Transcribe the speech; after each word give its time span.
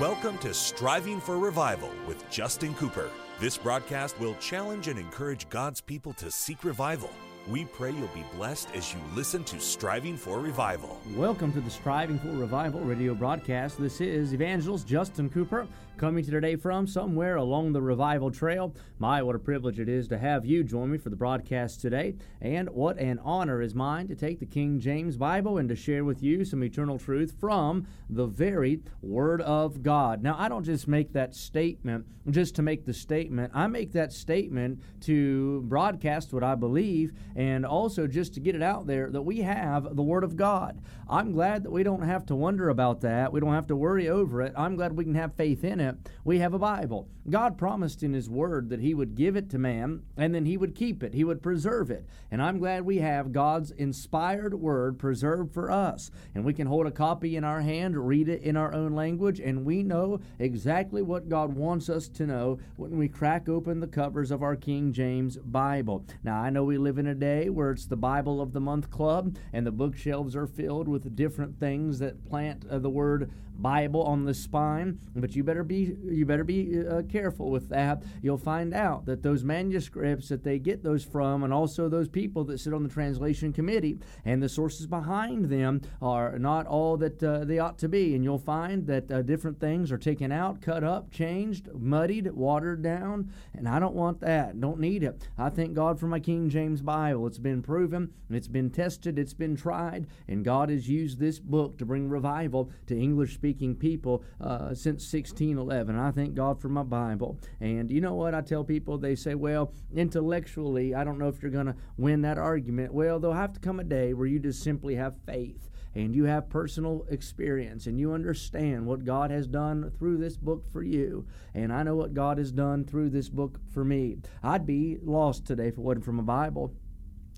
Welcome 0.00 0.38
to 0.38 0.54
Striving 0.54 1.20
for 1.20 1.38
Revival 1.38 1.90
with 2.08 2.24
Justin 2.30 2.72
Cooper. 2.72 3.10
This 3.38 3.58
broadcast 3.58 4.18
will 4.18 4.34
challenge 4.36 4.88
and 4.88 4.98
encourage 4.98 5.46
God's 5.50 5.82
people 5.82 6.14
to 6.14 6.30
seek 6.30 6.64
revival. 6.64 7.10
We 7.48 7.64
pray 7.64 7.92
you'll 7.92 8.06
be 8.08 8.24
blessed 8.36 8.68
as 8.74 8.92
you 8.92 9.00
listen 9.14 9.44
to 9.44 9.58
Striving 9.60 10.16
for 10.16 10.40
Revival. 10.40 11.00
Welcome 11.16 11.52
to 11.54 11.60
the 11.60 11.70
Striving 11.70 12.18
for 12.18 12.28
Revival 12.28 12.80
radio 12.80 13.14
broadcast. 13.14 13.80
This 13.80 14.02
is 14.02 14.34
Evangelist 14.34 14.86
Justin 14.86 15.30
Cooper 15.30 15.66
coming 15.96 16.24
to 16.24 16.30
today 16.30 16.56
from 16.56 16.86
somewhere 16.86 17.36
along 17.36 17.72
the 17.72 17.82
revival 17.82 18.30
trail. 18.30 18.74
My, 18.98 19.22
what 19.22 19.36
a 19.36 19.38
privilege 19.38 19.80
it 19.80 19.88
is 19.88 20.06
to 20.08 20.18
have 20.18 20.46
you 20.46 20.62
join 20.64 20.90
me 20.90 20.98
for 20.98 21.10
the 21.10 21.16
broadcast 21.16 21.80
today. 21.80 22.14
And 22.40 22.70
what 22.70 22.98
an 22.98 23.18
honor 23.22 23.60
is 23.60 23.74
mine 23.74 24.08
to 24.08 24.14
take 24.14 24.38
the 24.38 24.46
King 24.46 24.78
James 24.78 25.16
Bible 25.16 25.58
and 25.58 25.68
to 25.68 25.76
share 25.76 26.04
with 26.04 26.22
you 26.22 26.44
some 26.44 26.62
eternal 26.62 26.98
truth 26.98 27.34
from 27.38 27.86
the 28.08 28.26
very 28.26 28.80
Word 29.02 29.40
of 29.42 29.82
God. 29.82 30.22
Now, 30.22 30.36
I 30.38 30.48
don't 30.48 30.64
just 30.64 30.88
make 30.88 31.12
that 31.14 31.34
statement 31.34 32.06
just 32.30 32.54
to 32.56 32.62
make 32.62 32.84
the 32.84 32.94
statement, 32.94 33.52
I 33.54 33.66
make 33.66 33.92
that 33.92 34.12
statement 34.12 34.82
to 35.02 35.62
broadcast 35.62 36.32
what 36.32 36.44
I 36.44 36.54
believe 36.54 37.12
and 37.34 37.64
also 37.64 38.06
just 38.06 38.34
to 38.34 38.40
get 38.40 38.54
it 38.54 38.62
out 38.62 38.86
there 38.86 39.10
that 39.10 39.22
we 39.22 39.38
have 39.40 39.96
the 39.96 40.02
Word 40.02 40.24
of 40.24 40.36
God. 40.36 40.80
I'm 41.08 41.32
glad 41.32 41.64
that 41.64 41.72
we 41.72 41.82
don't 41.82 42.02
have 42.02 42.26
to 42.26 42.36
wonder 42.36 42.68
about 42.68 43.00
that. 43.00 43.32
We 43.32 43.40
don't 43.40 43.54
have 43.54 43.66
to 43.68 43.76
worry 43.76 44.08
over 44.08 44.42
it. 44.42 44.52
I'm 44.56 44.76
glad 44.76 44.96
we 44.96 45.04
can 45.04 45.14
have 45.14 45.34
faith 45.34 45.64
in 45.64 45.80
it. 45.80 45.96
We 46.24 46.38
have 46.38 46.54
a 46.54 46.58
Bible. 46.58 47.08
God 47.28 47.58
promised 47.58 48.02
in 48.02 48.12
His 48.12 48.30
Word 48.30 48.70
that 48.70 48.80
He 48.80 48.94
would 48.94 49.14
give 49.14 49.36
it 49.36 49.50
to 49.50 49.58
man 49.58 50.02
and 50.16 50.34
then 50.34 50.46
He 50.46 50.56
would 50.56 50.74
keep 50.74 51.02
it, 51.02 51.14
He 51.14 51.24
would 51.24 51.42
preserve 51.42 51.90
it. 51.90 52.06
And 52.30 52.42
I'm 52.42 52.58
glad 52.58 52.84
we 52.84 52.98
have 52.98 53.32
God's 53.32 53.70
inspired 53.72 54.54
Word 54.54 54.98
preserved 54.98 55.52
for 55.52 55.70
us. 55.70 56.10
And 56.34 56.44
we 56.44 56.54
can 56.54 56.66
hold 56.66 56.86
a 56.86 56.90
copy 56.90 57.36
in 57.36 57.44
our 57.44 57.60
hand, 57.60 58.08
read 58.08 58.28
it 58.28 58.42
in 58.42 58.56
our 58.56 58.72
own 58.72 58.94
language, 58.94 59.40
and 59.40 59.64
we 59.64 59.82
know 59.82 60.20
exactly 60.38 61.02
what 61.02 61.28
God 61.28 61.54
wants 61.54 61.88
us 61.88 62.08
to 62.08 62.26
know 62.26 62.58
when 62.76 62.96
we 62.96 63.08
crack 63.08 63.48
open 63.48 63.80
the 63.80 63.86
covers 63.86 64.30
of 64.30 64.42
our 64.42 64.56
King 64.56 64.92
James 64.92 65.36
Bible. 65.38 66.04
Now, 66.22 66.40
I 66.40 66.50
know 66.50 66.64
we 66.64 66.78
live 66.78 66.98
in 66.98 67.06
a 67.06 67.14
day 67.20 67.48
where 67.48 67.70
it's 67.70 67.86
the 67.86 67.96
Bible 67.96 68.40
of 68.40 68.52
the 68.52 68.60
Month 68.60 68.90
Club, 68.90 69.36
and 69.52 69.66
the 69.66 69.70
bookshelves 69.70 70.34
are 70.34 70.46
filled 70.46 70.88
with 70.88 71.14
different 71.14 71.60
things 71.60 71.98
that 72.00 72.24
plant 72.28 72.66
uh, 72.68 72.78
the 72.78 72.90
word 72.90 73.30
Bible 73.60 74.02
on 74.02 74.24
the 74.24 74.34
spine, 74.34 74.98
but 75.14 75.36
you 75.36 75.44
better 75.44 75.62
be 75.62 75.96
you 76.04 76.24
better 76.24 76.44
be 76.44 76.82
uh, 76.86 77.02
careful 77.02 77.50
with 77.50 77.68
that. 77.68 78.02
You'll 78.22 78.38
find 78.38 78.72
out 78.72 79.04
that 79.06 79.22
those 79.22 79.44
manuscripts 79.44 80.28
that 80.28 80.44
they 80.44 80.58
get 80.58 80.82
those 80.82 81.04
from, 81.04 81.42
and 81.44 81.52
also 81.52 81.88
those 81.88 82.08
people 82.08 82.44
that 82.44 82.58
sit 82.58 82.72
on 82.72 82.82
the 82.82 82.88
translation 82.88 83.52
committee 83.52 83.98
and 84.24 84.42
the 84.42 84.48
sources 84.48 84.86
behind 84.86 85.46
them 85.46 85.82
are 86.00 86.38
not 86.38 86.66
all 86.66 86.96
that 86.98 87.22
uh, 87.22 87.44
they 87.44 87.58
ought 87.58 87.78
to 87.78 87.88
be. 87.88 88.14
And 88.14 88.24
you'll 88.24 88.38
find 88.38 88.86
that 88.86 89.10
uh, 89.10 89.22
different 89.22 89.60
things 89.60 89.92
are 89.92 89.98
taken 89.98 90.32
out, 90.32 90.62
cut 90.62 90.82
up, 90.82 91.10
changed, 91.10 91.68
muddied, 91.74 92.32
watered 92.32 92.82
down, 92.82 93.30
and 93.54 93.68
I 93.68 93.78
don't 93.78 93.94
want 93.94 94.20
that. 94.20 94.58
Don't 94.60 94.80
need 94.80 95.02
it. 95.02 95.22
I 95.36 95.50
thank 95.50 95.74
God 95.74 96.00
for 96.00 96.06
my 96.06 96.20
King 96.20 96.48
James 96.48 96.80
Bible. 96.80 97.09
It's 97.10 97.38
been 97.38 97.62
proven, 97.62 98.12
it's 98.28 98.48
been 98.48 98.70
tested, 98.70 99.18
it's 99.18 99.34
been 99.34 99.56
tried, 99.56 100.06
and 100.28 100.44
God 100.44 100.70
has 100.70 100.88
used 100.88 101.18
this 101.18 101.38
book 101.38 101.78
to 101.78 101.86
bring 101.86 102.08
revival 102.08 102.70
to 102.86 102.98
English 102.98 103.34
speaking 103.34 103.74
people 103.74 104.22
uh, 104.40 104.74
since 104.74 105.12
1611. 105.12 105.98
I 105.98 106.10
thank 106.10 106.34
God 106.34 106.60
for 106.60 106.68
my 106.68 106.82
Bible. 106.82 107.38
And 107.60 107.90
you 107.90 108.00
know 108.00 108.14
what? 108.14 108.34
I 108.34 108.40
tell 108.40 108.64
people, 108.64 108.98
they 108.98 109.14
say, 109.14 109.34
well, 109.34 109.72
intellectually, 109.94 110.94
I 110.94 111.04
don't 111.04 111.18
know 111.18 111.28
if 111.28 111.42
you're 111.42 111.50
going 111.50 111.66
to 111.66 111.76
win 111.96 112.22
that 112.22 112.38
argument. 112.38 112.94
Well, 112.94 113.18
there'll 113.18 113.36
have 113.36 113.52
to 113.54 113.60
come 113.60 113.80
a 113.80 113.84
day 113.84 114.14
where 114.14 114.26
you 114.26 114.38
just 114.38 114.62
simply 114.62 114.94
have 114.96 115.16
faith 115.26 115.70
and 115.94 116.14
you 116.14 116.24
have 116.24 116.48
personal 116.48 117.04
experience 117.10 117.86
and 117.86 117.98
you 117.98 118.12
understand 118.12 118.86
what 118.86 119.04
God 119.04 119.30
has 119.30 119.46
done 119.46 119.90
through 119.98 120.18
this 120.18 120.36
book 120.36 120.64
for 120.70 120.82
you. 120.82 121.26
And 121.54 121.72
I 121.72 121.82
know 121.82 121.96
what 121.96 122.14
God 122.14 122.38
has 122.38 122.52
done 122.52 122.84
through 122.84 123.10
this 123.10 123.28
book 123.28 123.58
for 123.72 123.84
me. 123.84 124.18
I'd 124.42 124.66
be 124.66 124.98
lost 125.02 125.46
today 125.46 125.68
if 125.68 125.74
it 125.74 125.78
wasn't 125.78 126.04
for 126.04 126.12
my 126.12 126.22
Bible. 126.22 126.74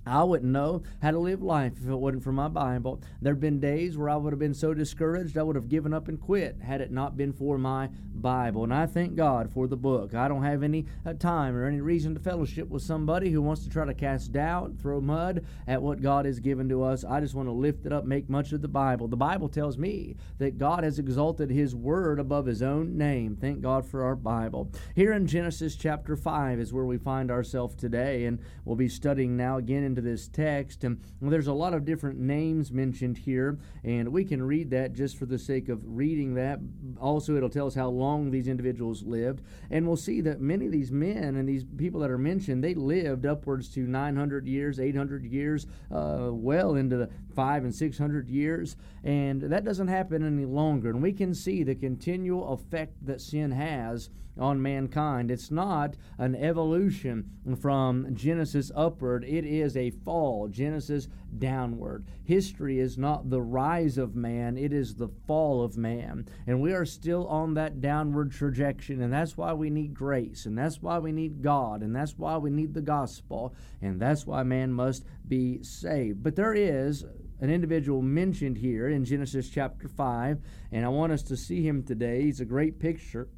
I 0.06 0.24
wouldn't 0.24 0.50
know 0.50 0.82
how 1.00 1.12
to 1.12 1.18
live 1.18 1.42
life 1.42 1.74
if 1.80 1.88
it 1.88 1.94
wasn't 1.94 2.24
for 2.24 2.32
my 2.32 2.48
Bible. 2.48 3.00
There 3.20 3.32
have 3.32 3.40
been 3.40 3.60
days 3.60 3.96
where 3.96 4.10
I 4.10 4.16
would 4.16 4.32
have 4.32 4.40
been 4.40 4.54
so 4.54 4.74
discouraged 4.74 5.38
I 5.38 5.44
would 5.44 5.54
have 5.54 5.68
given 5.68 5.94
up 5.94 6.08
and 6.08 6.20
quit 6.20 6.56
had 6.60 6.80
it 6.80 6.90
not 6.90 7.16
been 7.16 7.32
for 7.32 7.56
my 7.56 7.88
Bible. 8.14 8.64
And 8.64 8.74
I 8.74 8.86
thank 8.86 9.14
God 9.14 9.52
for 9.52 9.68
the 9.68 9.76
book. 9.76 10.14
I 10.14 10.26
don't 10.26 10.42
have 10.42 10.62
any 10.62 10.86
uh, 11.06 11.12
time 11.14 11.56
or 11.56 11.66
any 11.66 11.80
reason 11.80 12.14
to 12.14 12.20
fellowship 12.20 12.68
with 12.68 12.82
somebody 12.82 13.30
who 13.30 13.40
wants 13.40 13.62
to 13.64 13.70
try 13.70 13.84
to 13.84 13.94
cast 13.94 14.32
doubt, 14.32 14.74
throw 14.80 15.00
mud 15.00 15.44
at 15.68 15.80
what 15.80 16.02
God 16.02 16.24
has 16.24 16.40
given 16.40 16.68
to 16.68 16.82
us. 16.82 17.04
I 17.04 17.20
just 17.20 17.34
want 17.34 17.48
to 17.48 17.52
lift 17.52 17.86
it 17.86 17.92
up, 17.92 18.04
make 18.04 18.28
much 18.28 18.52
of 18.52 18.60
the 18.60 18.68
Bible. 18.68 19.06
The 19.06 19.16
Bible 19.16 19.48
tells 19.48 19.78
me 19.78 20.16
that 20.38 20.58
God 20.58 20.82
has 20.82 20.98
exalted 20.98 21.50
His 21.50 21.76
Word 21.76 22.18
above 22.18 22.46
His 22.46 22.62
own 22.62 22.98
name. 22.98 23.36
Thank 23.36 23.60
God 23.60 23.86
for 23.86 24.02
our 24.02 24.16
Bible. 24.16 24.70
Here 24.96 25.12
in 25.12 25.26
Genesis 25.26 25.76
chapter 25.76 26.16
5 26.16 26.58
is 26.58 26.72
where 26.72 26.84
we 26.84 26.98
find 26.98 27.30
ourselves 27.30 27.76
today, 27.76 28.24
and 28.24 28.40
we'll 28.64 28.76
be 28.76 28.88
studying 28.88 29.36
now 29.36 29.58
again 29.58 29.84
in 29.84 29.91
into 29.92 30.00
this 30.00 30.26
text. 30.26 30.84
And 30.84 30.98
there's 31.20 31.48
a 31.48 31.52
lot 31.52 31.74
of 31.74 31.84
different 31.84 32.18
names 32.18 32.72
mentioned 32.72 33.18
here, 33.18 33.58
and 33.84 34.08
we 34.08 34.24
can 34.24 34.42
read 34.42 34.70
that 34.70 34.94
just 34.94 35.18
for 35.18 35.26
the 35.26 35.38
sake 35.38 35.68
of 35.68 35.80
reading 35.84 36.34
that. 36.34 36.60
Also, 36.98 37.36
it'll 37.36 37.50
tell 37.50 37.66
us 37.66 37.74
how 37.74 37.90
long 37.90 38.30
these 38.30 38.48
individuals 38.48 39.02
lived. 39.02 39.42
And 39.70 39.86
we'll 39.86 39.96
see 39.96 40.22
that 40.22 40.40
many 40.40 40.66
of 40.66 40.72
these 40.72 40.90
men 40.90 41.36
and 41.36 41.46
these 41.46 41.64
people 41.76 42.00
that 42.00 42.10
are 42.10 42.18
mentioned, 42.18 42.64
they 42.64 42.74
lived 42.74 43.26
upwards 43.26 43.68
to 43.74 43.80
900 43.80 44.46
years, 44.46 44.80
800 44.80 45.24
years, 45.26 45.66
uh, 45.90 46.30
well 46.30 46.76
into 46.76 46.96
the 46.96 47.10
five 47.34 47.64
and 47.64 47.74
600 47.74 48.28
years. 48.30 48.76
And 49.04 49.42
that 49.42 49.64
doesn't 49.64 49.88
happen 49.88 50.26
any 50.26 50.46
longer. 50.46 50.88
And 50.88 51.02
we 51.02 51.12
can 51.12 51.34
see 51.34 51.62
the 51.62 51.74
continual 51.74 52.54
effect 52.54 53.04
that 53.04 53.20
sin 53.20 53.50
has 53.50 54.08
on 54.38 54.60
mankind. 54.62 55.30
It's 55.30 55.50
not 55.50 55.96
an 56.18 56.34
evolution 56.34 57.30
from 57.60 58.14
Genesis 58.14 58.70
upward, 58.74 59.24
it 59.24 59.44
is 59.44 59.76
a 59.76 59.81
fall, 59.90 60.48
Genesis 60.48 61.08
downward. 61.38 62.06
History 62.24 62.78
is 62.78 62.98
not 62.98 63.30
the 63.30 63.40
rise 63.40 63.98
of 63.98 64.14
man, 64.14 64.56
it 64.56 64.72
is 64.72 64.94
the 64.94 65.08
fall 65.26 65.62
of 65.62 65.76
man. 65.76 66.26
And 66.46 66.60
we 66.60 66.72
are 66.72 66.84
still 66.84 67.26
on 67.26 67.54
that 67.54 67.80
downward 67.80 68.32
trajectory, 68.32 68.96
and 68.96 69.12
that's 69.12 69.36
why 69.36 69.52
we 69.52 69.70
need 69.70 69.94
grace, 69.94 70.46
and 70.46 70.56
that's 70.56 70.80
why 70.82 70.98
we 70.98 71.12
need 71.12 71.42
God, 71.42 71.82
and 71.82 71.94
that's 71.94 72.18
why 72.18 72.36
we 72.36 72.50
need 72.50 72.74
the 72.74 72.80
gospel, 72.82 73.54
and 73.80 74.00
that's 74.00 74.26
why 74.26 74.42
man 74.42 74.72
must 74.72 75.04
be 75.26 75.62
saved. 75.62 76.22
But 76.22 76.36
there 76.36 76.54
is 76.54 77.04
an 77.40 77.50
individual 77.50 78.02
mentioned 78.02 78.58
here 78.58 78.88
in 78.88 79.04
Genesis 79.04 79.48
chapter 79.48 79.88
5, 79.88 80.38
and 80.70 80.84
I 80.84 80.88
want 80.88 81.12
us 81.12 81.22
to 81.24 81.36
see 81.36 81.66
him 81.66 81.82
today. 81.82 82.22
He's 82.22 82.40
a 82.40 82.44
great 82.44 82.78
picture 82.78 83.28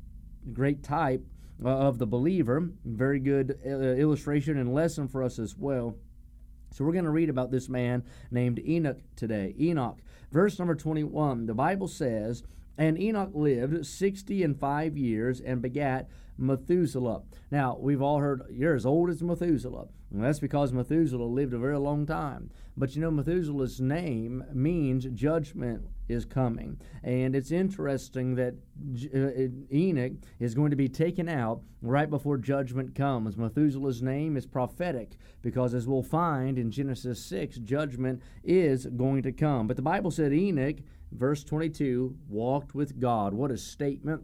great 0.52 0.82
type 0.82 1.24
uh, 1.64 1.68
of 1.68 1.98
the 1.98 2.06
believer. 2.06 2.68
Very 2.84 3.20
good 3.20 3.58
uh, 3.64 3.70
illustration 3.70 4.58
and 4.58 4.74
lesson 4.74 5.08
for 5.08 5.22
us 5.22 5.38
as 5.38 5.56
well. 5.56 5.96
So 6.74 6.84
we're 6.84 6.92
going 6.92 7.04
to 7.04 7.10
read 7.12 7.30
about 7.30 7.52
this 7.52 7.68
man 7.68 8.02
named 8.32 8.58
Enoch 8.58 8.98
today. 9.14 9.54
Enoch, 9.60 10.00
verse 10.32 10.58
number 10.58 10.74
21. 10.74 11.46
The 11.46 11.54
Bible 11.54 11.86
says, 11.86 12.42
And 12.76 13.00
Enoch 13.00 13.30
lived 13.32 13.86
60 13.86 14.42
and 14.42 14.58
5 14.58 14.96
years 14.96 15.40
and 15.40 15.62
begat 15.62 16.08
Methuselah. 16.36 17.22
Now, 17.50 17.76
we've 17.80 18.02
all 18.02 18.18
heard, 18.18 18.42
you're 18.50 18.74
as 18.74 18.86
old 18.86 19.10
as 19.10 19.22
Methuselah. 19.22 19.86
And 20.14 20.22
that's 20.22 20.38
because 20.38 20.72
Methuselah 20.72 21.24
lived 21.24 21.54
a 21.54 21.58
very 21.58 21.78
long 21.78 22.06
time. 22.06 22.50
But 22.76 22.94
you 22.94 23.02
know, 23.02 23.10
Methuselah's 23.10 23.80
name 23.80 24.44
means 24.52 25.06
judgment 25.06 25.86
is 26.08 26.24
coming. 26.24 26.78
And 27.02 27.34
it's 27.34 27.50
interesting 27.50 28.36
that 28.36 28.54
uh, 29.12 29.74
Enoch 29.74 30.12
is 30.38 30.54
going 30.54 30.70
to 30.70 30.76
be 30.76 30.88
taken 30.88 31.28
out 31.28 31.62
right 31.82 32.08
before 32.08 32.38
judgment 32.38 32.94
comes. 32.94 33.36
Methuselah's 33.36 34.02
name 34.02 34.36
is 34.36 34.46
prophetic 34.46 35.16
because, 35.42 35.74
as 35.74 35.88
we'll 35.88 36.02
find 36.02 36.58
in 36.58 36.70
Genesis 36.70 37.24
6, 37.24 37.58
judgment 37.58 38.22
is 38.44 38.86
going 38.86 39.22
to 39.22 39.32
come. 39.32 39.66
But 39.66 39.76
the 39.76 39.82
Bible 39.82 40.12
said 40.12 40.32
Enoch, 40.32 40.76
verse 41.10 41.42
22, 41.42 42.16
walked 42.28 42.74
with 42.74 43.00
God. 43.00 43.34
What 43.34 43.50
a 43.50 43.58
statement! 43.58 44.22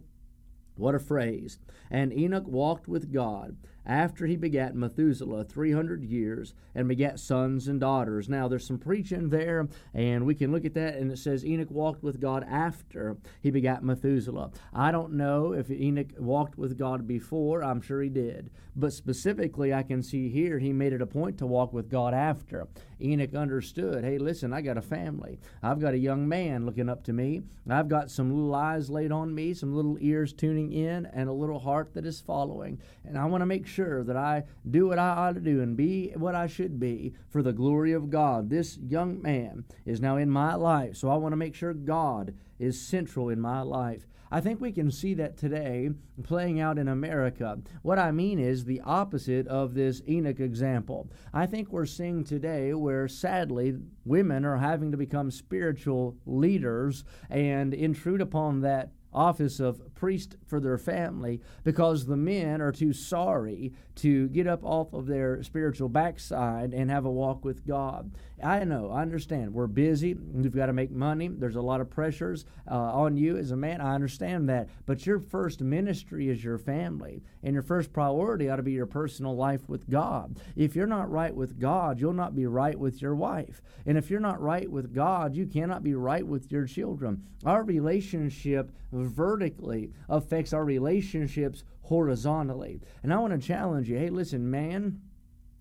What 0.80 0.94
a 0.94 0.98
phrase. 0.98 1.58
And 1.90 2.12
Enoch 2.12 2.46
walked 2.46 2.88
with 2.88 3.12
God 3.12 3.56
after 3.86 4.26
he 4.26 4.36
begat 4.36 4.74
Methuselah 4.74 5.44
300 5.44 6.04
years 6.04 6.54
and 6.74 6.88
begat 6.88 7.18
sons 7.18 7.68
and 7.68 7.80
daughters. 7.80 8.28
Now, 8.28 8.48
there's 8.48 8.66
some 8.66 8.78
preaching 8.78 9.30
there, 9.30 9.68
and 9.94 10.26
we 10.26 10.34
can 10.34 10.52
look 10.52 10.64
at 10.64 10.74
that, 10.74 10.96
and 10.96 11.10
it 11.10 11.18
says 11.18 11.44
Enoch 11.44 11.70
walked 11.70 12.02
with 12.02 12.20
God 12.20 12.44
after 12.48 13.16
he 13.40 13.50
begat 13.50 13.82
Methuselah. 13.82 14.50
I 14.72 14.90
don't 14.90 15.14
know 15.14 15.52
if 15.52 15.70
Enoch 15.70 16.12
walked 16.18 16.58
with 16.58 16.78
God 16.78 17.06
before, 17.06 17.64
I'm 17.64 17.80
sure 17.80 18.02
he 18.02 18.08
did. 18.08 18.50
But 18.76 18.92
specifically, 18.92 19.74
I 19.74 19.82
can 19.82 20.02
see 20.02 20.28
here 20.28 20.58
he 20.58 20.72
made 20.72 20.92
it 20.92 21.02
a 21.02 21.06
point 21.06 21.38
to 21.38 21.46
walk 21.46 21.72
with 21.72 21.90
God 21.90 22.14
after. 22.14 22.68
Enoch 23.02 23.34
understood 23.34 24.04
hey, 24.04 24.18
listen, 24.18 24.52
I 24.52 24.60
got 24.60 24.76
a 24.76 24.82
family. 24.82 25.38
I've 25.62 25.80
got 25.80 25.94
a 25.94 25.98
young 25.98 26.28
man 26.28 26.66
looking 26.66 26.88
up 26.88 27.04
to 27.04 27.12
me. 27.12 27.42
I've 27.68 27.88
got 27.88 28.10
some 28.10 28.30
little 28.30 28.54
eyes 28.54 28.90
laid 28.90 29.12
on 29.12 29.34
me, 29.34 29.54
some 29.54 29.74
little 29.74 29.96
ears 30.00 30.32
tuning 30.32 30.72
in, 30.72 31.06
and 31.06 31.28
a 31.28 31.32
little 31.32 31.58
heart 31.58 31.94
that 31.94 32.06
is 32.06 32.20
following. 32.20 32.80
And 33.04 33.16
I 33.16 33.24
want 33.26 33.42
to 33.42 33.46
make 33.46 33.66
sure 33.70 34.05
that 34.05 34.17
I 34.17 34.44
do 34.69 34.88
what 34.88 34.99
I 34.99 35.08
ought 35.08 35.34
to 35.37 35.40
do 35.40 35.62
and 35.62 35.76
be 35.76 36.12
what 36.17 36.34
I 36.34 36.46
should 36.46 36.78
be 36.78 37.14
for 37.28 37.43
the 37.43 37.52
glory 37.52 37.93
of 37.93 38.11
God. 38.11 38.50
This 38.50 38.76
young 38.78 39.22
man 39.22 39.64
is 39.87 40.00
now 40.00 40.17
in 40.17 40.28
my 40.28 40.55
life, 40.55 40.96
so 40.96 41.08
I 41.08 41.17
want 41.17 41.32
to 41.32 41.37
make 41.37 41.55
sure 41.55 41.72
God 41.72 42.34
is 42.58 42.81
central 42.81 43.31
in 43.31 43.40
my 43.40 43.62
life. 43.62 44.06
I 44.32 44.40
think 44.40 44.61
we 44.61 44.70
can 44.70 44.93
see 44.93 45.14
that 45.14 45.37
today 45.37 45.90
playing 46.22 46.61
out 46.61 46.78
in 46.78 46.87
America. 46.87 47.58
What 47.82 47.99
I 47.99 48.12
mean 48.12 48.38
is 48.38 48.64
the 48.64 48.81
opposite 48.82 49.49
of 49.49 49.75
this 49.75 50.02
Enoch 50.08 50.38
example. 50.38 51.11
I 51.34 51.46
think 51.46 51.73
we're 51.73 51.87
seeing 51.87 52.23
today 52.23 52.73
where 52.73 53.08
sadly 53.08 53.78
women 54.05 54.44
are 54.44 54.58
having 54.58 54.93
to 54.93 54.96
become 54.96 55.32
spiritual 55.32 56.16
leaders 56.26 57.02
and 57.28 57.75
intrude 57.75 58.20
upon 58.20 58.61
that 58.61 58.93
office 59.12 59.60
of 59.60 59.94
priest 59.94 60.36
for 60.46 60.60
their 60.60 60.78
family 60.78 61.40
because 61.64 62.06
the 62.06 62.16
men 62.16 62.60
are 62.60 62.72
too 62.72 62.92
sorry 62.92 63.72
to 63.96 64.28
get 64.28 64.46
up 64.46 64.64
off 64.64 64.92
of 64.92 65.06
their 65.06 65.42
spiritual 65.42 65.88
backside 65.88 66.72
and 66.72 66.90
have 66.90 67.04
a 67.04 67.10
walk 67.10 67.44
with 67.44 67.66
God. 67.66 68.10
I 68.42 68.64
know, 68.64 68.90
I 68.90 69.02
understand. 69.02 69.52
We're 69.52 69.66
busy. 69.66 70.14
We've 70.14 70.54
got 70.54 70.66
to 70.66 70.72
make 70.72 70.90
money. 70.90 71.28
There's 71.28 71.56
a 71.56 71.60
lot 71.60 71.82
of 71.82 71.90
pressures 71.90 72.46
uh, 72.70 72.74
on 72.74 73.18
you 73.18 73.36
as 73.36 73.50
a 73.50 73.56
man. 73.56 73.82
I 73.82 73.94
understand 73.94 74.48
that. 74.48 74.70
But 74.86 75.04
your 75.04 75.20
first 75.20 75.60
ministry 75.60 76.30
is 76.30 76.42
your 76.42 76.56
family, 76.56 77.22
and 77.42 77.52
your 77.52 77.62
first 77.62 77.92
priority 77.92 78.48
ought 78.48 78.56
to 78.56 78.62
be 78.62 78.72
your 78.72 78.86
personal 78.86 79.36
life 79.36 79.68
with 79.68 79.90
God. 79.90 80.38
If 80.56 80.74
you're 80.74 80.86
not 80.86 81.10
right 81.10 81.34
with 81.34 81.60
God, 81.60 82.00
you'll 82.00 82.14
not 82.14 82.34
be 82.34 82.46
right 82.46 82.78
with 82.78 83.02
your 83.02 83.14
wife. 83.14 83.60
And 83.84 83.98
if 83.98 84.10
you're 84.10 84.20
not 84.20 84.40
right 84.40 84.70
with 84.70 84.94
God, 84.94 85.36
you 85.36 85.46
cannot 85.46 85.82
be 85.82 85.94
right 85.94 86.26
with 86.26 86.50
your 86.50 86.64
children. 86.66 87.22
Our 87.44 87.62
relationship 87.62 88.72
vertically 89.06 89.93
affects 90.08 90.52
our 90.52 90.64
relationships 90.64 91.64
horizontally. 91.82 92.81
And 93.02 93.12
I 93.12 93.19
want 93.19 93.32
to 93.32 93.47
challenge 93.47 93.88
you 93.88 93.99
hey, 93.99 94.11
listen, 94.11 94.50
man, 94.50 95.00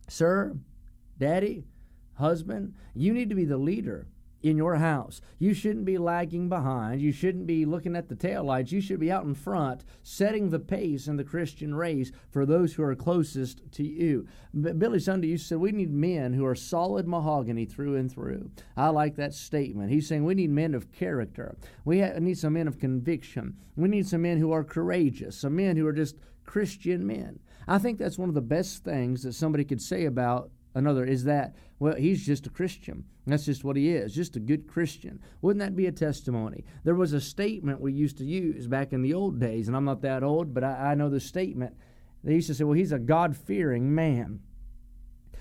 sir, 0.08 0.58
daddy, 1.18 1.66
husband, 2.14 2.76
you 2.94 3.14
need 3.14 3.30
to 3.30 3.36
be 3.36 3.46
the 3.46 3.58
leader 3.58 4.08
in 4.42 4.58
your 4.58 4.76
house. 4.76 5.22
You 5.38 5.54
shouldn't 5.54 5.86
be 5.86 5.98
lagging 5.98 6.50
behind. 6.50 7.02
You 7.02 7.12
shouldn't 7.12 7.48
be 7.48 7.66
looking 7.66 7.96
at 7.96 8.10
the 8.10 8.16
taillights. 8.16 8.72
You 8.72 8.82
should 8.82 9.00
be 9.00 9.12
out 9.12 9.26
in 9.26 9.36
front, 9.36 9.84
setting 10.04 10.50
the 10.50 10.60
pace 10.60 11.08
in 11.08 11.18
the 11.18 11.24
Christian 11.24 11.76
race 11.76 12.12
for 12.32 12.46
those 12.46 12.74
who 12.74 12.84
are 12.84 12.96
closest 12.96 13.62
to 13.74 13.84
you. 13.84 14.28
Billy 14.54 15.00
Sunday 15.00 15.32
to 15.32 15.38
say, 15.38 15.56
We 15.56 15.72
need 15.72 15.92
men 15.92 16.34
who 16.34 16.46
are 16.46 16.56
solid 16.56 17.08
mahogany 17.08 17.66
through 17.66 17.96
and 17.96 18.12
through. 18.12 18.52
I 18.78 18.90
like 18.90 19.16
that 19.16 19.34
statement. 19.34 19.92
He's 19.92 20.08
saying 20.08 20.24
we 20.24 20.36
need 20.36 20.52
men 20.52 20.74
of 20.74 20.92
character. 20.92 21.58
We 21.86 22.02
need 22.20 22.38
some 22.38 22.54
men 22.54 22.68
of 22.68 22.80
conviction. 22.80 23.58
We 23.76 23.90
need 23.90 24.08
some 24.08 24.22
men 24.22 24.38
who 24.38 24.52
are 24.52 24.64
courageous, 24.64 25.38
some 25.38 25.56
men 25.56 25.78
who 25.78 25.88
are 25.88 25.94
just 25.94 26.16
Christian 26.46 27.06
men. 27.06 27.40
I 27.68 27.78
think 27.78 28.00
that's 28.00 28.18
one 28.18 28.30
of 28.30 28.36
the 28.36 28.42
best 28.42 28.84
things 28.84 29.22
that 29.24 29.34
somebody 29.34 29.64
could 29.64 29.82
say 29.82 30.06
about 30.06 30.50
another 30.74 31.06
is 31.06 31.24
that, 31.26 31.56
well, 31.80 31.96
he's 31.96 32.26
just 32.26 32.48
a 32.48 32.50
Christian. 32.50 33.06
That's 33.26 33.46
just 33.46 33.64
what 33.64 33.76
he 33.76 33.90
is, 33.90 34.14
just 34.14 34.36
a 34.36 34.40
good 34.40 34.68
Christian. 34.68 35.20
Wouldn't 35.42 35.60
that 35.60 35.76
be 35.76 35.86
a 35.86 35.92
testimony? 35.92 36.66
There 36.84 36.96
was 36.96 37.14
a 37.14 37.22
statement 37.22 37.82
we 37.82 37.94
used 37.94 38.18
to 38.18 38.26
use 38.26 38.68
back 38.68 38.92
in 38.92 39.02
the 39.02 39.14
old 39.14 39.40
days, 39.40 39.68
and 39.68 39.78
I'm 39.78 39.86
not 39.86 40.02
that 40.02 40.24
old, 40.24 40.54
but 40.54 40.64
I, 40.64 40.92
I 40.92 40.96
know 40.96 41.10
the 41.10 41.20
statement. 41.20 41.76
They 42.24 42.34
used 42.34 42.48
to 42.48 42.56
say, 42.56 42.64
well, 42.64 42.74
he's 42.74 42.92
a 42.92 43.00
God 43.00 43.38
fearing 43.38 43.94
man. 43.94 44.40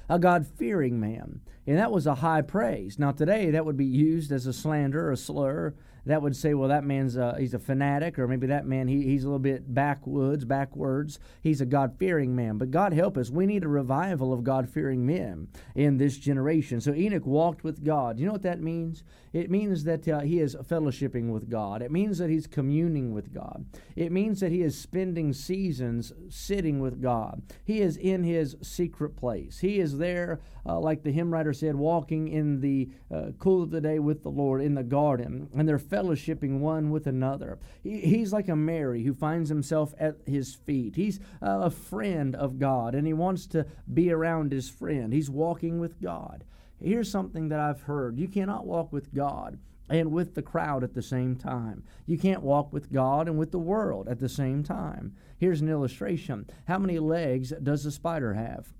A 0.08 0.18
God 0.18 0.46
fearing 0.46 1.00
man. 1.00 1.40
And 1.66 1.78
that 1.78 1.92
was 1.92 2.06
a 2.06 2.16
high 2.16 2.42
praise. 2.42 2.98
Now, 2.98 3.12
today, 3.12 3.50
that 3.50 3.66
would 3.66 3.76
be 3.76 3.84
used 3.84 4.32
as 4.32 4.46
a 4.46 4.52
slander, 4.52 5.10
a 5.10 5.16
slur, 5.16 5.74
that 6.08 6.22
would 6.22 6.34
say, 6.34 6.54
well, 6.54 6.70
that 6.70 6.84
man's 6.84 7.16
a, 7.16 7.36
he's 7.38 7.54
a 7.54 7.58
fanatic, 7.58 8.18
or 8.18 8.26
maybe 8.26 8.46
that 8.48 8.66
man 8.66 8.88
he, 8.88 9.02
he's 9.02 9.24
a 9.24 9.26
little 9.26 9.38
bit 9.38 9.72
backwoods, 9.72 10.44
backwards. 10.44 11.18
He's 11.42 11.60
a 11.60 11.66
God 11.66 11.96
fearing 11.98 12.34
man. 12.34 12.58
But 12.58 12.70
God 12.70 12.92
help 12.92 13.16
us, 13.16 13.30
we 13.30 13.46
need 13.46 13.62
a 13.62 13.68
revival 13.68 14.32
of 14.32 14.42
God 14.42 14.68
fearing 14.68 15.06
men 15.06 15.48
in 15.74 15.98
this 15.98 16.16
generation. 16.16 16.80
So 16.80 16.94
Enoch 16.94 17.26
walked 17.26 17.62
with 17.62 17.84
God. 17.84 18.18
You 18.18 18.26
know 18.26 18.32
what 18.32 18.42
that 18.42 18.60
means? 18.60 19.04
It 19.32 19.50
means 19.50 19.84
that 19.84 20.08
uh, 20.08 20.20
he 20.20 20.40
is 20.40 20.56
fellowshipping 20.56 21.30
with 21.30 21.50
God. 21.50 21.82
It 21.82 21.90
means 21.90 22.18
that 22.18 22.30
he's 22.30 22.46
communing 22.46 23.12
with 23.12 23.32
God. 23.32 23.66
It 23.94 24.10
means 24.10 24.40
that 24.40 24.50
he 24.50 24.62
is 24.62 24.78
spending 24.78 25.32
seasons 25.34 26.12
sitting 26.30 26.80
with 26.80 27.02
God. 27.02 27.42
He 27.64 27.80
is 27.80 27.98
in 27.98 28.24
his 28.24 28.56
secret 28.62 29.16
place. 29.16 29.58
He 29.58 29.80
is 29.80 29.98
there, 29.98 30.40
uh, 30.64 30.80
like 30.80 31.02
the 31.02 31.12
hymn 31.12 31.32
writer 31.32 31.52
said, 31.52 31.76
walking 31.76 32.28
in 32.28 32.60
the 32.60 32.88
uh, 33.14 33.32
cool 33.38 33.62
of 33.62 33.70
the 33.70 33.80
day 33.82 33.98
with 33.98 34.22
the 34.22 34.30
Lord 34.30 34.62
in 34.62 34.74
the 34.74 34.82
garden, 34.82 35.48
and 35.54 35.68
they're 35.68 35.78
fellowshipping 35.98 36.58
one 36.60 36.90
with 36.90 37.06
another. 37.06 37.58
He, 37.82 38.00
he's 38.00 38.32
like 38.32 38.48
a 38.48 38.56
Mary 38.56 39.02
who 39.04 39.14
finds 39.14 39.48
himself 39.48 39.94
at 39.98 40.16
his 40.26 40.54
feet. 40.54 40.96
He's 40.96 41.20
uh, 41.42 41.60
a 41.62 41.70
friend 41.70 42.34
of 42.34 42.58
God, 42.58 42.94
and 42.94 43.06
he 43.06 43.12
wants 43.12 43.46
to 43.48 43.66
be 43.92 44.10
around 44.10 44.52
his 44.52 44.68
friend. 44.68 45.12
He's 45.12 45.30
walking 45.30 45.78
with 45.80 46.00
God. 46.00 46.44
Here's 46.82 47.10
something 47.10 47.48
that 47.48 47.60
I've 47.60 47.82
heard 47.82 48.18
you 48.18 48.28
cannot 48.28 48.66
walk 48.66 48.92
with 48.92 49.12
God 49.14 49.58
and 49.90 50.12
with 50.12 50.34
the 50.34 50.42
crowd 50.42 50.84
at 50.84 50.94
the 50.94 51.02
same 51.02 51.34
time. 51.34 51.82
You 52.06 52.18
can't 52.18 52.42
walk 52.42 52.72
with 52.72 52.92
God 52.92 53.26
and 53.26 53.38
with 53.38 53.52
the 53.52 53.58
world 53.58 54.08
at 54.08 54.20
the 54.20 54.28
same 54.28 54.62
time. 54.62 55.14
Here's 55.38 55.60
an 55.60 55.68
illustration. 55.68 56.46
How 56.66 56.78
many 56.78 56.98
legs 56.98 57.52
does 57.62 57.86
a 57.86 57.90
spider 57.90 58.34
have? 58.34 58.72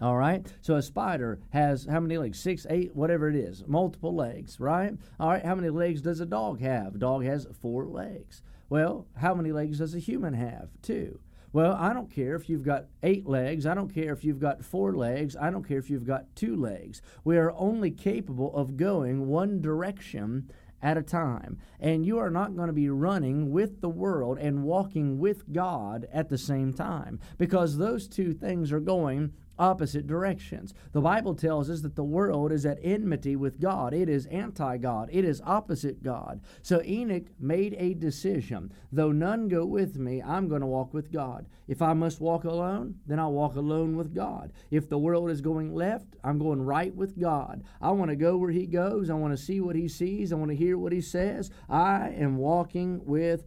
All 0.00 0.16
right. 0.16 0.46
So 0.60 0.76
a 0.76 0.82
spider 0.82 1.40
has 1.50 1.86
how 1.90 2.00
many 2.00 2.18
legs? 2.18 2.38
Six, 2.38 2.66
eight, 2.70 2.94
whatever 2.94 3.28
it 3.28 3.34
is. 3.34 3.64
Multiple 3.66 4.14
legs, 4.14 4.60
right? 4.60 4.94
All 5.18 5.30
right. 5.30 5.44
How 5.44 5.54
many 5.54 5.70
legs 5.70 6.02
does 6.02 6.20
a 6.20 6.26
dog 6.26 6.60
have? 6.60 6.94
A 6.94 6.98
dog 6.98 7.24
has 7.24 7.46
four 7.60 7.86
legs. 7.86 8.42
Well, 8.68 9.06
how 9.16 9.34
many 9.34 9.50
legs 9.50 9.78
does 9.78 9.94
a 9.94 9.98
human 9.98 10.34
have? 10.34 10.68
Two. 10.82 11.18
Well, 11.52 11.72
I 11.72 11.94
don't 11.94 12.10
care 12.10 12.34
if 12.34 12.48
you've 12.48 12.62
got 12.62 12.86
eight 13.02 13.26
legs. 13.26 13.66
I 13.66 13.74
don't 13.74 13.92
care 13.92 14.12
if 14.12 14.22
you've 14.22 14.38
got 14.38 14.64
four 14.64 14.94
legs. 14.94 15.34
I 15.34 15.50
don't 15.50 15.66
care 15.66 15.78
if 15.78 15.88
you've 15.88 16.06
got 16.06 16.36
two 16.36 16.54
legs. 16.54 17.00
We 17.24 17.38
are 17.38 17.52
only 17.56 17.90
capable 17.90 18.54
of 18.54 18.76
going 18.76 19.26
one 19.26 19.62
direction 19.62 20.50
at 20.82 20.98
a 20.98 21.02
time. 21.02 21.58
And 21.80 22.04
you 22.04 22.18
are 22.18 22.30
not 22.30 22.54
going 22.54 22.68
to 22.68 22.74
be 22.74 22.90
running 22.90 23.50
with 23.50 23.80
the 23.80 23.88
world 23.88 24.38
and 24.38 24.62
walking 24.62 25.18
with 25.18 25.50
God 25.52 26.06
at 26.12 26.28
the 26.28 26.38
same 26.38 26.72
time 26.72 27.18
because 27.38 27.78
those 27.78 28.06
two 28.06 28.32
things 28.34 28.70
are 28.70 28.80
going 28.80 29.32
opposite 29.58 30.06
directions. 30.06 30.74
The 30.92 31.00
Bible 31.00 31.34
tells 31.34 31.70
us 31.70 31.80
that 31.82 31.96
the 31.96 32.04
world 32.04 32.52
is 32.52 32.64
at 32.66 32.78
enmity 32.82 33.36
with 33.36 33.60
God, 33.60 33.92
it 33.94 34.08
is 34.08 34.26
anti 34.26 34.76
God, 34.78 35.08
it 35.12 35.24
is 35.24 35.42
opposite 35.44 36.02
God. 36.02 36.40
So 36.62 36.82
Enoch 36.84 37.26
made 37.38 37.74
a 37.78 37.94
decision 37.94 38.72
though 38.92 39.12
none 39.12 39.48
go 39.48 39.64
with 39.64 39.96
me, 39.96 40.22
I'm 40.22 40.48
going 40.48 40.60
to 40.60 40.66
walk 40.66 40.94
with 40.94 41.12
God. 41.12 41.46
If 41.66 41.82
I 41.82 41.92
must 41.92 42.20
walk 42.20 42.44
alone, 42.44 42.96
then 43.06 43.18
I'll 43.18 43.32
walk 43.32 43.56
alone 43.56 43.96
with 43.96 44.14
God. 44.14 44.52
If 44.70 44.88
the 44.88 44.98
world 44.98 45.30
is 45.30 45.40
going 45.40 45.74
left, 45.74 46.16
I'm 46.24 46.38
going 46.38 46.62
right 46.62 46.94
with 46.94 47.18
God. 47.18 47.62
I 47.80 47.90
want 47.90 48.10
to 48.10 48.16
go 48.16 48.36
where 48.36 48.50
He 48.50 48.66
goes, 48.66 49.10
I 49.10 49.14
want 49.14 49.36
to 49.36 49.42
see 49.42 49.60
what 49.60 49.76
He 49.76 49.88
sees, 49.88 50.32
I 50.32 50.36
want 50.36 50.50
to 50.50 50.56
hear 50.56 50.78
what 50.78 50.92
He 50.92 51.00
says. 51.00 51.50
I 51.68 52.10
am 52.10 52.36
walking 52.36 53.04
with 53.04 53.44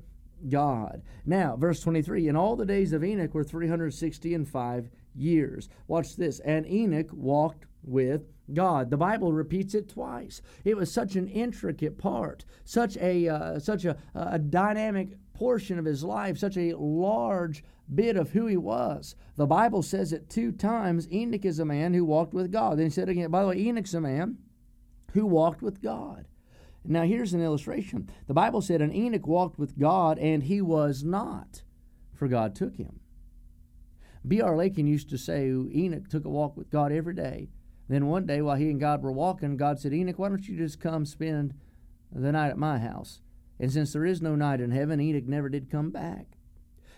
God. 0.49 1.01
Now, 1.25 1.55
verse 1.55 1.81
23 1.81 2.27
In 2.27 2.35
all 2.35 2.55
the 2.55 2.65
days 2.65 2.93
of 2.93 3.03
Enoch 3.03 3.33
were 3.33 3.43
360 3.43 4.33
and 4.33 4.47
five 4.47 4.89
years. 5.15 5.69
Watch 5.87 6.15
this. 6.15 6.39
And 6.39 6.65
Enoch 6.67 7.09
walked 7.11 7.65
with 7.83 8.27
God. 8.53 8.89
The 8.89 8.97
Bible 8.97 9.33
repeats 9.33 9.73
it 9.73 9.89
twice. 9.89 10.41
It 10.63 10.77
was 10.77 10.91
such 10.91 11.15
an 11.15 11.27
intricate 11.27 11.97
part, 11.97 12.45
such 12.63 12.97
a 12.97 13.27
uh, 13.29 13.59
such 13.59 13.85
a, 13.85 13.97
a 14.13 14.39
dynamic 14.39 15.17
portion 15.33 15.79
of 15.79 15.85
his 15.85 16.03
life, 16.03 16.37
such 16.37 16.57
a 16.57 16.75
large 16.77 17.63
bit 17.93 18.15
of 18.15 18.31
who 18.31 18.45
he 18.47 18.57
was. 18.57 19.15
The 19.35 19.47
Bible 19.47 19.81
says 19.81 20.13
it 20.13 20.29
two 20.29 20.51
times. 20.51 21.11
Enoch 21.11 21.45
is 21.45 21.59
a 21.59 21.65
man 21.65 21.93
who 21.93 22.05
walked 22.05 22.33
with 22.33 22.51
God. 22.51 22.77
Then 22.77 22.85
he 22.85 22.91
said 22.91 23.09
again, 23.09 23.31
by 23.31 23.41
the 23.41 23.49
way, 23.49 23.57
Enoch's 23.57 23.93
a 23.93 24.01
man 24.01 24.37
who 25.13 25.25
walked 25.25 25.61
with 25.61 25.81
God. 25.81 26.27
Now 26.83 27.03
here's 27.03 27.33
an 27.33 27.43
illustration. 27.43 28.09
The 28.27 28.33
Bible 28.33 28.61
said, 28.61 28.81
and 28.81 28.93
Enoch 28.93 29.27
walked 29.27 29.59
with 29.59 29.77
God, 29.77 30.17
and 30.17 30.43
he 30.43 30.61
was 30.61 31.03
not, 31.03 31.63
for 32.13 32.27
God 32.27 32.55
took 32.55 32.75
him. 32.75 32.99
B.R. 34.27 34.55
Lakin 34.55 34.87
used 34.87 35.09
to 35.09 35.17
say 35.17 35.47
Enoch 35.47 36.07
took 36.09 36.25
a 36.25 36.29
walk 36.29 36.55
with 36.55 36.69
God 36.69 36.91
every 36.91 37.15
day. 37.15 37.49
Then 37.87 38.07
one 38.07 38.25
day 38.25 38.41
while 38.41 38.55
he 38.55 38.69
and 38.69 38.79
God 38.79 39.01
were 39.01 39.11
walking, 39.11 39.57
God 39.57 39.79
said, 39.79 39.93
Enoch, 39.93 40.19
why 40.19 40.29
don't 40.29 40.47
you 40.47 40.55
just 40.55 40.79
come 40.79 41.05
spend 41.05 41.53
the 42.11 42.31
night 42.31 42.49
at 42.49 42.57
my 42.57 42.79
house? 42.79 43.21
And 43.59 43.71
since 43.71 43.93
there 43.93 44.05
is 44.05 44.21
no 44.21 44.35
night 44.35 44.61
in 44.61 44.71
heaven, 44.71 45.01
Enoch 45.01 45.27
never 45.27 45.49
did 45.49 45.69
come 45.69 45.89
back. 45.89 46.37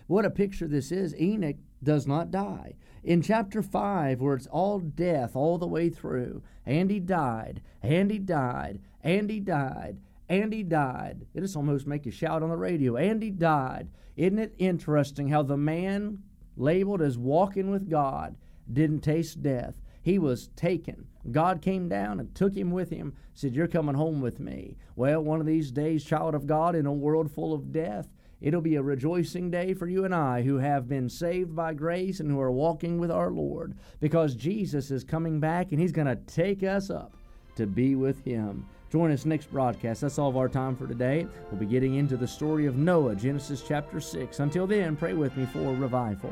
What 0.08 0.26
a 0.26 0.30
picture 0.30 0.68
this 0.68 0.92
is. 0.92 1.16
Enoch 1.16 1.58
does 1.82 2.06
not 2.08 2.32
die. 2.32 2.76
In 3.04 3.22
chapter 3.22 3.62
5, 3.62 4.22
where 4.22 4.36
it's 4.36 4.48
all 4.48 4.80
death 4.80 5.36
all 5.36 5.58
the 5.58 5.68
way 5.68 5.90
through, 5.90 6.44
and 6.66 6.90
he 6.90 7.00
died, 7.00 7.62
and 7.82 8.12
he 8.12 8.20
died, 8.20 8.80
and 9.02 9.30
he 9.30 9.40
died, 9.40 9.98
and 10.30 10.54
he 10.54 10.64
died. 10.64 11.26
It 11.34 11.42
just 11.42 11.58
almost 11.58 11.88
make 11.88 12.06
you 12.06 12.12
shout 12.12 12.44
on 12.44 12.50
the 12.50 12.56
radio, 12.56 12.96
and 12.96 13.22
he 13.22 13.30
died. 13.30 13.90
Isn't 14.16 14.40
it 14.40 14.56
interesting 14.58 15.30
how 15.30 15.44
the 15.44 15.58
man 15.58 16.24
labeled 16.56 17.02
as 17.02 17.18
walking 17.18 17.70
with 17.70 17.90
God, 17.90 18.36
didn't 18.72 19.02
taste 19.02 19.42
death. 19.42 19.82
He 20.02 20.20
was 20.20 20.50
taken. 20.56 21.08
God 21.32 21.62
came 21.62 21.88
down 21.88 22.20
and 22.20 22.36
took 22.36 22.56
him 22.56 22.72
with 22.72 22.90
him, 22.90 23.14
said, 23.34 23.56
You're 23.56 23.68
coming 23.68 23.96
home 23.96 24.22
with 24.22 24.40
me. 24.40 24.78
Well, 24.96 25.22
one 25.22 25.40
of 25.40 25.46
these 25.46 25.72
days, 25.72 26.04
child 26.04 26.36
of 26.36 26.46
God, 26.46 26.76
in 26.76 26.86
a 26.86 26.92
world 26.92 27.32
full 27.32 27.54
of 27.54 27.72
death, 27.72 28.10
It'll 28.44 28.60
be 28.60 28.76
a 28.76 28.84
rejoicing 28.84 29.52
day 29.52 29.74
for 29.74 29.88
you 29.88 30.04
and 30.04 30.14
I 30.14 30.42
who 30.42 30.58
have 30.58 30.90
been 30.90 31.08
saved 31.08 31.56
by 31.56 31.74
grace 31.74 32.20
and 32.20 32.30
who 32.30 32.42
are 32.42 32.52
walking 32.52 33.00
with 33.00 33.10
our 33.10 33.32
Lord 33.32 33.78
because 34.02 34.36
Jesus 34.36 34.92
is 34.92 35.06
coming 35.06 35.40
back 35.40 35.72
and 35.72 35.80
He's 35.80 35.94
going 35.94 36.08
to 36.08 36.18
take 36.18 36.62
us 36.62 36.90
up 36.90 37.16
to 37.56 37.66
be 37.66 37.96
with 37.96 38.26
Him. 38.26 38.66
Join 38.94 39.10
us 39.10 39.26
next 39.26 39.52
broadcast. 39.52 40.02
That's 40.02 40.20
all 40.20 40.30
of 40.30 40.38
our 40.38 40.48
time 40.48 40.76
for 40.76 40.86
today. 40.86 41.26
We'll 41.50 41.60
be 41.60 41.66
getting 41.66 41.96
into 41.96 42.16
the 42.16 42.28
story 42.28 42.68
of 42.68 42.76
Noah, 42.76 43.16
Genesis 43.16 43.64
chapter 43.68 44.00
6. 44.00 44.40
Until 44.40 44.68
then, 44.68 44.96
pray 44.96 45.14
with 45.14 45.36
me 45.36 45.48
for 45.48 45.74
revival. 45.74 46.32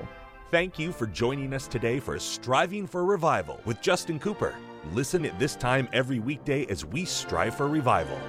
Thank 0.52 0.78
you 0.78 0.92
for 0.92 1.08
joining 1.08 1.56
us 1.56 1.66
today 1.66 2.00
for 2.00 2.20
Striving 2.20 2.86
for 2.86 3.04
Revival 3.04 3.60
with 3.66 3.82
Justin 3.82 4.20
Cooper. 4.20 4.54
Listen 4.94 5.26
at 5.26 5.40
this 5.40 5.56
time 5.56 5.90
every 5.92 6.20
weekday 6.20 6.68
as 6.68 6.86
we 6.86 7.04
strive 7.04 7.56
for 7.56 7.68
revival. 7.68 8.20